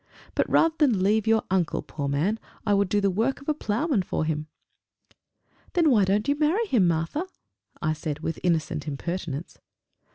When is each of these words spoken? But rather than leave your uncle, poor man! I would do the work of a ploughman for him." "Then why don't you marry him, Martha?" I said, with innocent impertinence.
But 0.33 0.49
rather 0.49 0.73
than 0.79 1.03
leave 1.03 1.27
your 1.27 1.43
uncle, 1.51 1.83
poor 1.83 2.07
man! 2.07 2.39
I 2.65 2.73
would 2.73 2.89
do 2.89 2.99
the 3.01 3.11
work 3.11 3.39
of 3.39 3.47
a 3.47 3.53
ploughman 3.53 4.01
for 4.01 4.25
him." 4.25 4.47
"Then 5.73 5.91
why 5.91 6.05
don't 6.05 6.27
you 6.27 6.33
marry 6.35 6.65
him, 6.65 6.87
Martha?" 6.87 7.27
I 7.83 7.93
said, 7.93 8.21
with 8.21 8.39
innocent 8.41 8.87
impertinence. 8.87 9.59